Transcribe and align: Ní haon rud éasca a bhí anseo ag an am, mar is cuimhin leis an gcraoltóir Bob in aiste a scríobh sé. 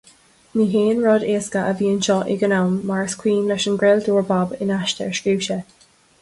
Ní 0.59 0.63
haon 0.73 1.01
rud 1.07 1.25
éasca 1.33 1.65
a 1.65 1.75
bhí 1.81 1.89
anseo 1.89 2.15
ag 2.35 2.45
an 2.47 2.55
am, 2.61 2.73
mar 2.93 3.03
is 3.09 3.17
cuimhin 3.21 3.53
leis 3.53 3.69
an 3.73 3.77
gcraoltóir 3.83 4.27
Bob 4.33 4.57
in 4.67 4.75
aiste 4.79 5.07
a 5.13 5.15
scríobh 5.21 5.47
sé. 5.51 5.61